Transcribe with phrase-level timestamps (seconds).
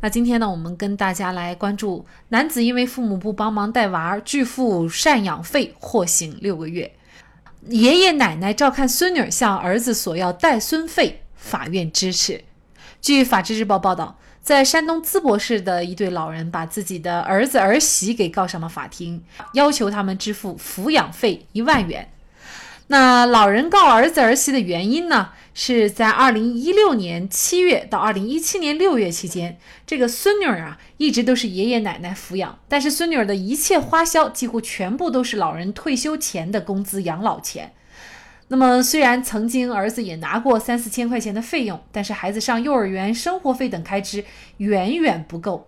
[0.00, 6.92] 那今天呢，我们跟大家来关注男子因为父母不帮忙带娃，拒付赡养费，获刑六个月。
[7.66, 12.44] 爷爷奶奶照看孙女向儿子索要带孙费，法院支持。
[13.00, 19.20] 据法制日报报道，在山东淄博市的一对老人把自己的儿子儿媳给告上了法庭，
[19.54, 22.08] 要求他们支付抚养费一万元。
[22.88, 25.30] 那老人告儿子儿媳的原因呢？
[25.54, 37.72] 是在二零一六年七月到二零一七年六月期间，这个孙女儿啊一直都是爷爷奶奶抚养，但是孙女儿的一切花销几乎全部都是老人退休前的工资养老钱。
[38.46, 44.24] 那么虽然曾经儿子也拿过三四千块钱的费用，但是孩子上幼儿园、生活费等开支
[44.58, 45.66] 远远不够。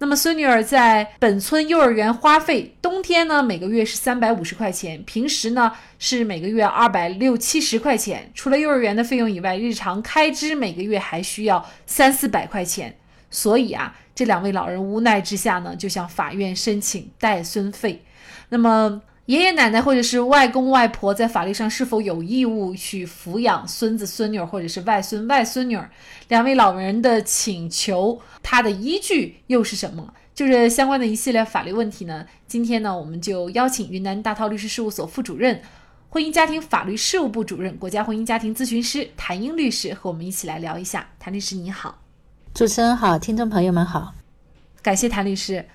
[0.00, 8.30] 那么孙女儿在本村幼儿园花费，冬天呢每个月是三百五十块钱，平时呢是每个月二百六七十块钱。
[8.34, 12.96] 除了幼儿园的费用以外，日常开支每个月还需要三四百块钱。
[13.30, 18.04] 所以啊，这两位老人无奈之下呢，就向法院申请带孙费。
[18.50, 19.02] 那么。
[19.28, 25.78] 爷爷奶奶或者是外公外婆在法律上是否有义务去抚养孙子孙女或者是外孙外孙女？
[26.28, 30.14] 两位老人的请求，他的依据又是什么？
[30.34, 32.24] 就是相关的一系列法律问题呢？
[32.46, 35.60] 今天呢，我们就邀请云南大韬律师事务所副主任、
[36.08, 41.06] 婚姻家庭法律事务部主任、国家婚姻家庭咨询师谭英律师和我们一起来聊一下。
[41.18, 41.98] 谭律师你好，
[42.54, 44.14] 主持人好，听众朋友们好，
[44.80, 45.66] 感谢谭律师。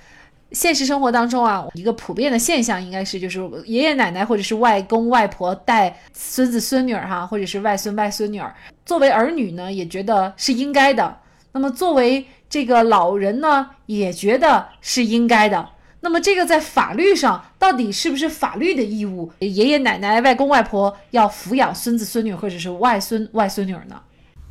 [0.53, 11.17] 现实生活当中啊，一个普遍的现象应该是，就是爷爷奶奶或者是外公外婆带孙子孙女儿哈，或者是外孙外孙女儿，作为儿女呢，也觉得是应该的。
[11.51, 15.69] 那么作为这个老人呢，也觉得是应该的。
[16.01, 19.31] 那么这个在法律上到底是不是法律的义务？
[19.39, 23.99] 爷爷奶奶、外公外婆要抚养孙子孙女或者是外孙外孙女儿呢？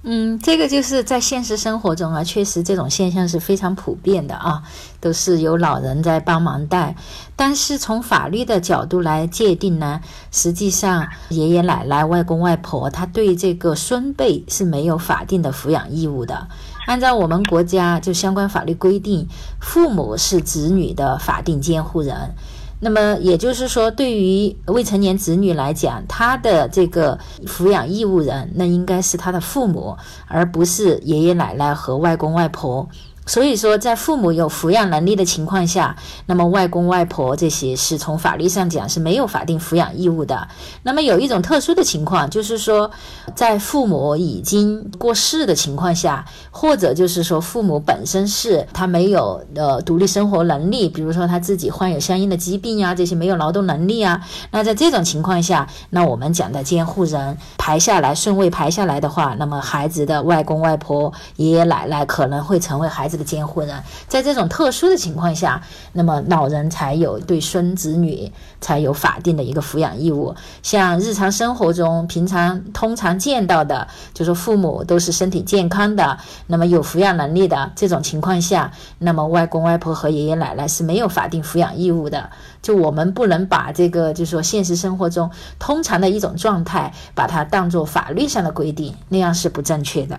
[0.04, 4.60] 嗯，这个就是在现实生活中啊，确实这种现象是非常普遍的啊，
[5.00, 6.96] 都是有老人在帮忙带。
[7.36, 10.00] 但是从法律的角度来界定呢，
[10.32, 16.48] 实际上爷爷奶奶、外公外婆他对这个孙辈是没有法定的抚养义务的。
[16.88, 19.28] 按照我们国家就相关法律规定，
[19.60, 22.34] 父母是子女的法定监护人。
[22.84, 27.16] 那么也就是说，对于未成年子女来讲，他的这个
[27.46, 32.88] 抚养义务人，那应该是他的父母，而不是爷爷奶奶和外公外婆。
[33.24, 35.94] 所以说，在父母有抚养能力的情况下，
[36.26, 40.48] 那么外公外婆这些是从法律上讲是没有法定抚养义务的。
[40.82, 42.90] 那么有一种特殊的情况，就是说，
[43.36, 54.20] 在父母已经过世的情况下，或者就是说父母本身是他没有呃独立生活能力，比如说他自己患有相应的疾病呀，这些没有劳动能力啊。
[54.50, 63.11] 那在这种情况下，那我们讲的监护人排下来顺位排下来的话，那么孩子的外公外婆、爷爷奶奶可能会成为孩子。
[63.16, 65.62] 的监护人，在这种特殊的情况下，
[65.92, 68.30] 那么老人才有对孙子女
[68.60, 70.34] 才有法定的一个抚养义务。
[70.62, 82.30] 像日常生活中平常通常见到的，就是父母都是身体健康的，那么有抚养能力的这种情况下，那么外公外婆和爷爷奶奶是没有法定抚养义务的。
[82.60, 90.18] 就我们不能把这个，就是说现实生活中通常的一种状态，把它当做法律上的规定，那样是不正确的。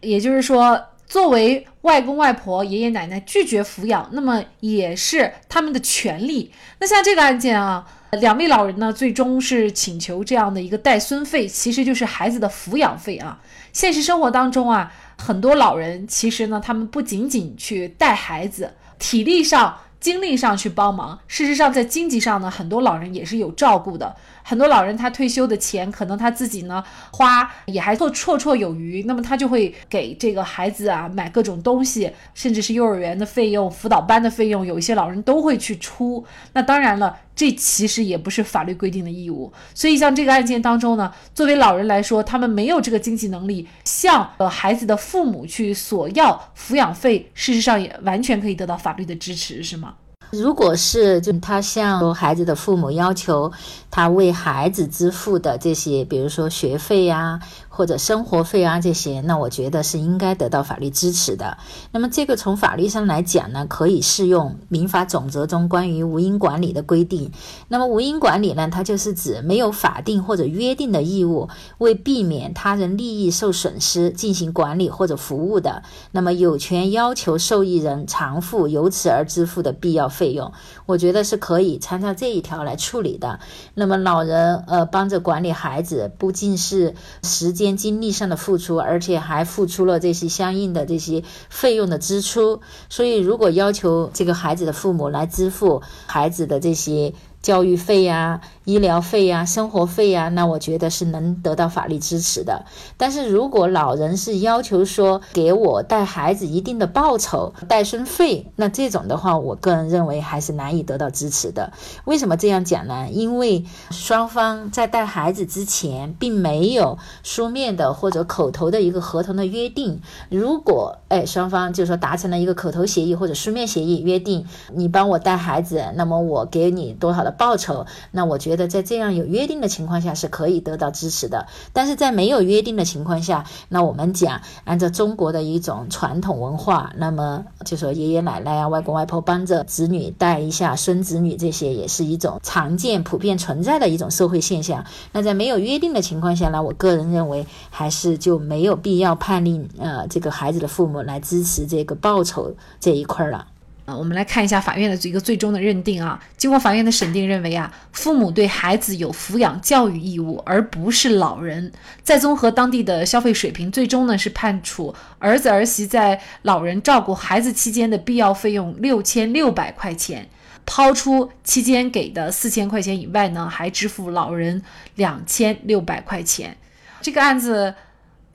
[0.00, 0.80] 也就是说。
[1.06, 6.50] 作为外公外婆、爷爷奶奶拒绝抚养，那么也是他们的权利。
[6.78, 13.40] 那像这个案件啊，两位老人呢，最终是请求这样的一个带孙费，其实就是孩子的抚养费啊。
[13.72, 19.78] 现实生活当中啊，很多老人其实呢，他们不仅仅去带孩子，体力上。
[20.04, 24.14] 精力上去帮忙，事实上在经济上呢，很多老人也是有照顾的。
[24.42, 36.22] 很多老人他退休的钱，可能他自己呢花也还做绰绰有余，那么他就会给这个孩子啊买各种东西，甚至是幼儿园的费用、辅导班的费用，有一些老人都会去出。
[36.52, 39.52] 那当然了，这其实也不是法律规定的义务。
[39.74, 49.94] 所以像这个案件当中呢，作为老人来说，他们没有这个经济能力向呃孩子的父母去索要抚养费，事实上也完全可以得到法律的支持，是吗？
[50.30, 53.52] 如果是就他向孩子的父母要求
[53.88, 57.38] 他为孩子支付的这些，比如说学费呀。
[57.76, 61.58] 或者生活费啊这些，那我觉得是应该得到法律支持的。
[61.90, 67.32] 那么这个从法律上来讲呢，可以适用民法总则中关于无因管理的规定。
[67.66, 71.48] 那么无因管理呢，它就是指没有法定或者约定的义务，
[71.78, 75.82] 为避免他人利益受损失进行管理或者服务的，
[76.12, 80.52] 那么有权要求受益人偿付由此而支付的必要费用。
[80.86, 83.40] 我觉得是可以参照这一条来处理的。
[83.74, 86.94] 那么老人呃帮着管理孩子，不仅是
[87.24, 87.63] 时间。
[87.72, 97.12] 精力上的付出，而且还付出了这些相应的这些费用的支出，所以如果要求这个孩子的父母来支付孩子的这些。
[97.44, 102.64] 教育费呀、医疗费呀、生活费呀，那我觉得是能得到法律支持的。
[102.96, 111.74] 但是如果老人是要求说给我带孩子一定的报酬、带孙费，那这种的话，我个人认为还是难以得到支持的。
[112.06, 113.08] 为什么这样讲呢？
[113.12, 120.00] 因为双方在带孩子之前并没有书面的或者口头的一个合同的约定。
[120.30, 127.33] 如果哎双方就说达成了一个口头协议或者书面协议，约定你帮我带孩子，那么我给你多少的。
[127.34, 131.46] 报酬，那我觉得在这样有约定的情况下是可以得到支持的。
[131.72, 144.84] 但是在没有约定的情况下，那我们讲按照中国的一种传统文化，那么就说爷爷奶奶啊、外公外婆帮着子女带一下孙子女，这些也是一种常见、普遍存在的一种社会现象。
[145.12, 153.46] 那在没有约定的情况下呢，我个人认为还是就没有必要判令呃这个孩子的父母来支持这个报酬这一块了。
[153.84, 156.18] 啊，我们来看一下法院的一个最终的认定啊。
[156.38, 161.70] 经过法院的审定，认为啊，父母对孩子有抚养教育义务，而不是老人。
[162.02, 170.26] 再综合当地的消费水平，最终呢是判处儿子儿媳在老人照顾孩子期间的必要费用六千六百块钱，
[170.64, 174.62] 抛出期间给的四千块钱以外呢，还支付老人
[174.94, 176.56] 两千六百块钱。
[177.02, 177.74] 这个案子。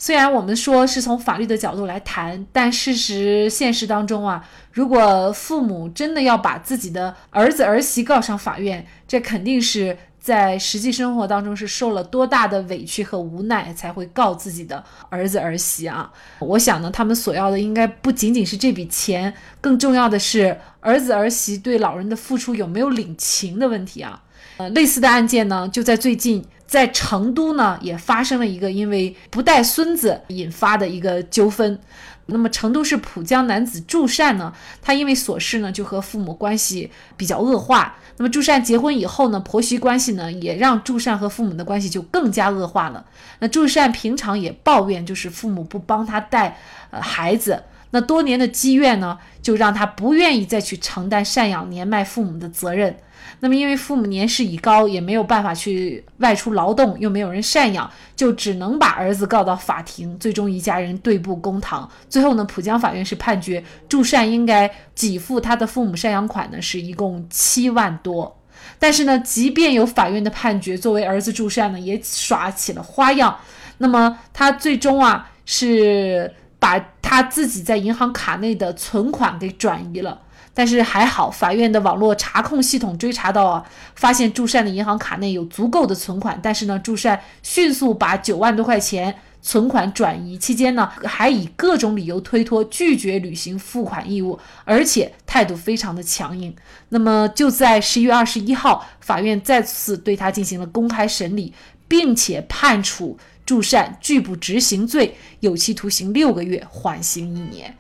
[0.02, 4.42] 虽然我们说是从法律的角度来谈，但事实现实当中啊，
[4.72, 16.10] 如果父母真的要把自己的儿子儿媳告上法院，这肯定是在实际生活当中是受了多大的委屈和无奈才会告自己的儿子儿媳啊！
[16.40, 24.24] 我想呢，他们所要的应该不仅仅是这笔钱，更重要的是儿子儿媳对老人的付出有没有领情的问题啊！
[24.56, 26.46] 呃，类似的案件呢，就在最近。
[26.70, 31.80] 在成都呢，也发生了一个因为不带孙子引发的一个纠纷。
[32.28, 37.98] 那么，成都市浦江男子祝善呢，他因为琐事呢，就和父母关系比较恶化。
[38.18, 43.04] 那么，祝善结婚以后呢，婆媳关系呢，也让祝善和父母的关系就更加恶化了。
[43.40, 46.56] 那祝善平常也抱怨，就是父母不帮他带
[46.92, 47.64] 呃孩子。
[47.92, 52.96] 那多年的积怨呢，就让他不愿意再去承担赡养年迈父母的责任。
[53.42, 60.18] 那么，因为父母年事已高，也没有办法去外出劳动，又没有人赡养，就只能把儿子告到法庭。
[60.20, 61.90] 最终，一家人对簿公堂。
[62.10, 68.36] 最后呢，浦江法院是判决祝善应该给付他的父母赡养款呢，是一共七万多。
[68.78, 73.38] 但是呢，即便有法院的判决，作为儿子祝善呢，也耍起了花样。
[73.78, 76.78] 那么他最终啊，是把
[77.10, 80.22] 他自己在银行卡内的存款给转移了。
[80.54, 83.66] 但是还好，法院的网络查控系统追查到啊，
[83.96, 86.40] 发现祝善的银行卡内有足够的存款。
[86.44, 96.54] 但是呢，祝善迅速把九万多块钱存款转移，期间呢，还以各种理由推脱，拒绝履行付款义务，而且态度非常的强硬。
[96.90, 101.54] 那么就在十一月二十一号，法院再次对他进行了公开审理，
[101.88, 103.18] 并且判处
[103.50, 107.76] 助善拒不执行罪，有期徒刑六个月，缓刑一年。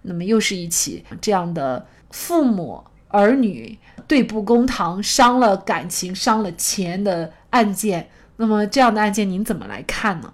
[0.00, 1.86] 那么又是一起这样的。
[2.10, 10.32] 父母儿女对簿公堂，伤了感情、伤了钱的案件，那么这样的案件您怎么来看呢？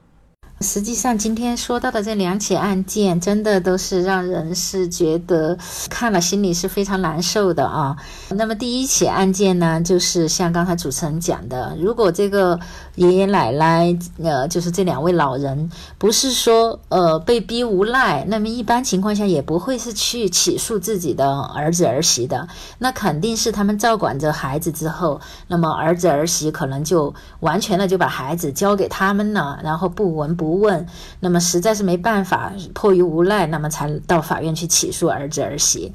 [0.61, 5.57] 实际上，今天说到的这两起案件，真的都是让人是觉得
[5.89, 7.97] 看了心里是非常难受的啊。
[8.31, 12.59] 那么第一起案件呢，就是像刚才主持人讲的，如果这个
[12.97, 22.49] 爷爷奶奶，呃，就是这两位老人，不是说呃被逼无奈，那么一般情况下也不会是去起诉自己的儿子儿媳的，
[22.79, 30.48] 那肯定是他们照管着孩子之后，那么儿子儿媳可能就完全的就把孩子交给他们了，然后不闻不。
[30.49, 30.87] 不问，
[31.21, 35.93] 那么实在是没办法，迫于无奈，那么才到法院去起诉儿子儿媳。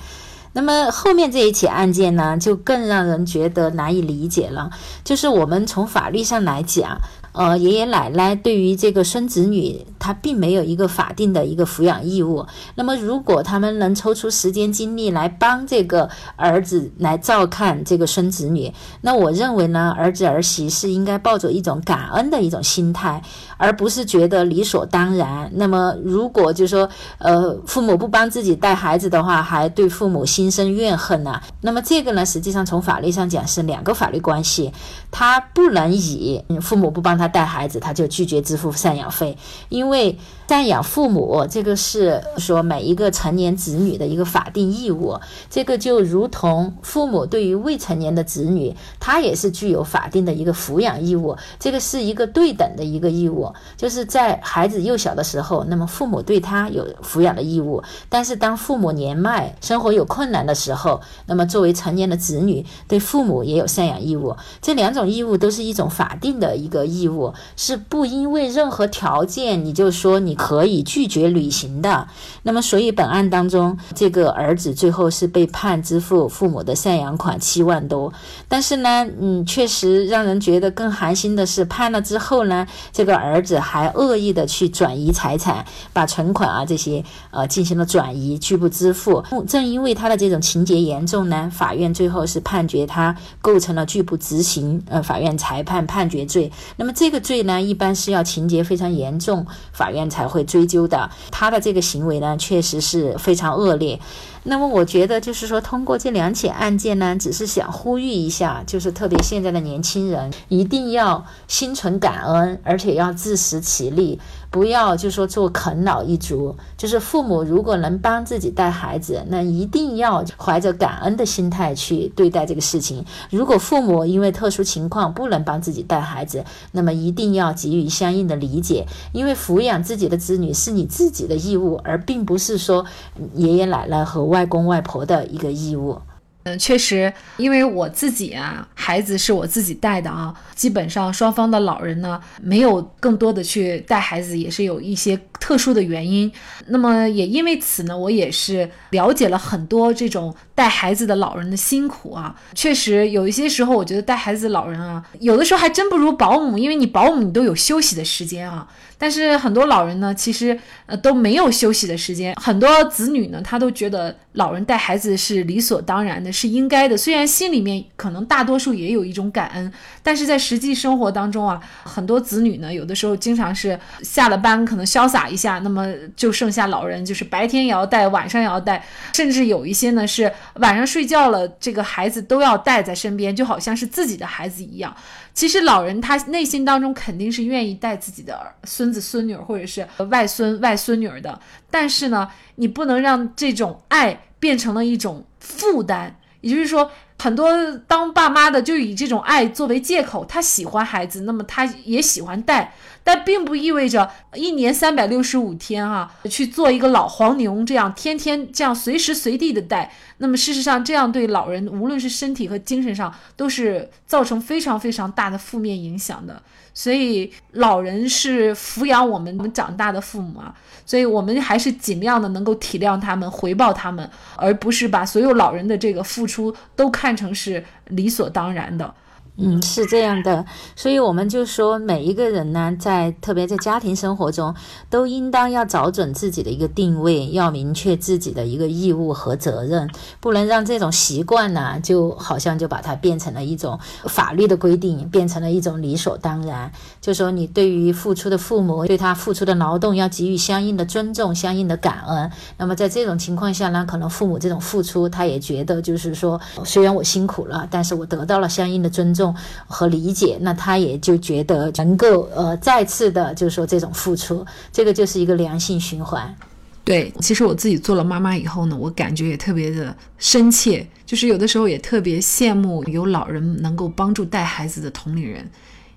[0.53, 4.69] 那么后面这一起案件呢，就更让人觉得难以理解了。
[5.03, 6.97] 就是我们从法律上来讲。
[7.33, 12.45] 呃，爷爷奶奶对于这个孙子女，他并没有一个法定的一个抚养义务。
[12.75, 23.19] 那么，如果他们能抽出时间精力来帮这个儿子来照看这个孙子女，那我认为呢，儿子儿媳是应该抱着一种感恩的一种心态，
[23.57, 25.49] 而不是觉得理所当然。
[25.55, 31.41] 那么，如果就说呃父母不帮自己带孩子的话，还对父母心心生怨恨呢？
[31.61, 34.71] 那么这个呢，实际上从法律上讲是两个法律关系，
[35.11, 37.23] 他不能以父母不帮他。
[37.33, 39.35] 带孩子，他就拒绝支付赡养费，
[39.69, 45.19] 因为赡养父母这个是说每一个成年子女的一个法定义务，
[45.49, 67.33] 这个就如同父母对于未成年的子女，他也是具有法定的一个抚养义务，这个是一个对等的一个义务，就是在孩子幼小的时候，那么父母对他有抚养的义务，但是当父母年迈、生活有困难的时候，那么作为成年的子女，对父母也有赡养义务，这两种义务都是一种法定的一个义务。
[67.55, 72.07] 是不因为任何条件，你就说你可以拒绝履行的。
[72.41, 78.11] 那么，所以本案当中，这个儿子最后是被判支付父母的赡养款七万多。
[78.49, 85.63] 但是呢，嗯，确实让人觉得更寒心的是，判了之后呢，这个儿子还恶意的去转移财产，
[85.93, 89.23] 把存款啊这些呃进行了转移，拒不支付。
[89.47, 96.51] 正因为他的这种情节严重呢，法院最后是判决他构成了拒不执行呃法院裁判判决罪。
[96.75, 97.13] 那么这。
[97.13, 101.11] 个罪呢，一般是要情节非常严重，法院才会追究的。
[101.29, 103.99] 他的这个行为呢，确实是非常恶劣。
[104.45, 114.19] 那么，我觉得就是说，通过这两起案件呢，只是想呼吁一下，就是特别现在的年轻人，一定要心存感恩，而且要自食其力。
[114.53, 123.03] 不要就说做啃老一族，就是父母如果能帮自己带孩子，那一定要怀着感恩的心态去对待这个事情。
[123.31, 132.85] 如果父母因为特殊情况不能帮自己带孩子，那么一定要给予相应的理解，因为抚养自己的子女是你自己的义务，而并不是说
[133.33, 135.97] 爷爷奶奶和外公外婆的一个义务。
[136.43, 146.29] 嗯，确实，因为我自己啊，孩子是我自己带的啊，基本上双方的老人呢，没有更多的去带孩子，也是有一些特殊的原因。
[146.67, 152.35] 那么也因为此呢，我也是了解了很多这种带孩子的老人的辛苦啊。
[152.53, 158.67] 确实有一些时候，我觉得带孩子的老人啊，有的时候还真不如保姆，因为你保姆你都有休息的时间啊。
[158.97, 162.33] 但是很多老人呢，其实呃都没有休息的时间。
[162.35, 166.97] 很多子女呢，他都觉得老人带孩子是理所当然的，是应该的。
[166.97, 169.71] 虽然心里面可能大多数也有一种感恩，
[170.01, 184.95] 但是在实际生活当中啊，很多子女呢，有的时候经常是下了班可能潇洒一下，那么就剩下老人，就是白天也要带，晚上也要带，甚至有一些呢是晚上睡觉了，这个孩子都要带在身边，就好像是自己的孩子一样。
[185.33, 191.39] 其实老人他内心当中肯定是愿意带自己的孙子孙女或者是外孙外孙女的，
[191.71, 196.15] 但是呢，你不能让这种爱变成了一种负担。
[196.43, 196.91] 也就是说，
[197.23, 197.49] 很多
[197.87, 202.73] 当爸妈的就以这种爱作为借口，他喜欢孩子，那么他也喜欢带。
[203.05, 209.91] 但并不意味着一年三百六十五天啊，去做一个老黄牛，这样天天这样随时随地的带。
[210.17, 216.41] 那么事实上，这样对老人无论是身体和精神上都是造成非常非常大的负面影响的。
[216.73, 228.93] 所以老人是抚养我们长大的父母啊，所以我们还是尽量的能够体谅他们，回报他们，而不是把所有老人的这个付出都看成是理所当然的。
[229.35, 234.53] 嗯，是这样的，所以我们就说，每一个人呢，在特别在家庭生活中，
[234.91, 246.71] 都应当要找准自己的一个定位，要明确自己的一个义务和责任，不能让这种习惯呢，就好像就把它变成了一种法律的规定，变成了一种理所当然。
[247.01, 252.31] 就说你对于付出的父母，对他付出的劳动要给予相应的尊重、相应的感恩。
[252.57, 259.35] 那么在这种情况下呢，可能父母这种付出，他也觉得就是说，虽然我辛苦了，但是我得到了相应的尊重重。
[259.67, 266.35] 和理解，那他也就觉得能够呃再次的，就是说这种付出，这个就是一个良性循环。
[266.83, 275.49] 对，其实我自己做了妈妈以后呢，我感觉也特别的深切，就是有的时候也特别羡慕有老人能够帮助带孩子的同龄人，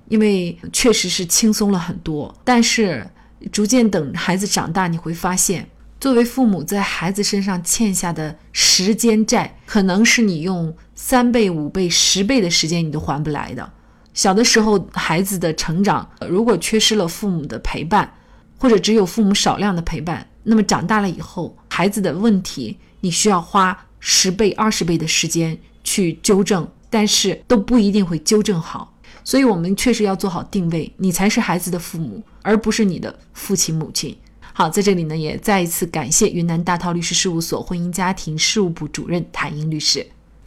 [0.08, 2.32] 因为确实是轻松了很多。
[2.44, 3.04] 但是
[3.50, 5.68] 逐渐等孩子长大，你会发现。
[5.98, 10.72] 作为父母，在孩子身上欠下的时间债，可能是你用
[11.08, 13.72] 三倍、五倍、十倍的时间你都还不来的。
[14.12, 18.12] 小的时候，孩子的成长如果缺失了父母的陪伴，
[18.58, 23.86] 或者只有父母少量的陪伴，那么长大了以后，孩子的问题，你需要花。
[24.00, 28.92] 十倍、二十倍的时间去纠正，但是都不一定会纠正好。
[29.22, 34.16] 所以，我们确实要做好定位，你才是孩子的父母，而不是你的父亲母亲。
[34.52, 40.04] 好，在这里呢，也再一次感谢云南大韬律师事务所婚姻家庭事务部主任谭英律师。